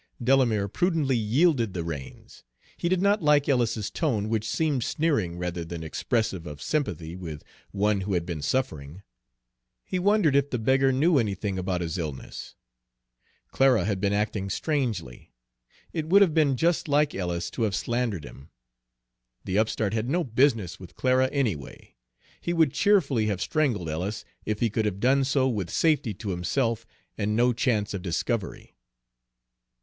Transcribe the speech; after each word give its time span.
Delamere 0.19 0.67
prudently 0.67 1.15
yielded 1.15 1.75
the 1.75 1.83
reins. 1.83 2.43
He 2.75 2.89
did 2.89 3.03
not 3.03 3.21
like 3.21 3.47
Ellis's 3.47 3.91
tone, 3.91 4.29
which 4.29 4.49
seemed 4.49 4.83
sneering 4.83 5.37
rather 5.37 5.63
than 5.63 5.83
expressive 5.83 6.47
of 6.47 6.59
sympathy 6.59 7.15
with 7.15 7.43
one 7.69 8.01
who 8.01 8.13
had 8.13 8.25
been 8.25 8.41
suffering. 8.41 9.03
He 9.85 9.99
wondered 9.99 10.35
if 10.35 10.49
the 10.49 10.57
beggar 10.57 10.91
knew 10.91 11.19
anything 11.19 11.59
about 11.59 11.81
his 11.81 11.99
illness. 11.99 12.55
Clara 13.51 13.85
had 13.85 14.01
been 14.01 14.11
acting 14.11 14.49
strangely. 14.49 15.35
It 15.93 16.07
would 16.07 16.23
have 16.23 16.33
been 16.33 16.57
just 16.57 16.87
like 16.87 17.13
Ellis 17.13 17.51
to 17.51 17.61
have 17.61 17.75
slandered 17.75 18.25
him. 18.25 18.49
The 19.45 19.59
upstart 19.59 19.93
had 19.93 20.09
no 20.09 20.23
business 20.23 20.79
with 20.79 20.95
Clara 20.95 21.27
anyway. 21.27 21.95
He 22.41 22.53
would 22.53 22.73
cheerfully 22.73 23.27
have 23.27 23.39
strangled 23.39 23.87
Ellis, 23.87 24.25
if 24.47 24.61
he 24.61 24.71
could 24.71 24.85
have 24.85 24.99
done 24.99 25.25
so 25.25 25.47
with 25.47 25.69
safety 25.69 26.15
to 26.15 26.29
himself 26.31 26.87
and 27.19 27.35
no 27.35 27.53
chance 27.53 27.93
of 27.93 28.01
discovery. 28.01 28.75